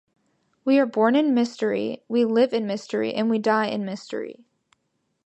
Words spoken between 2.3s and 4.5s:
in mystery, and we die in mystery.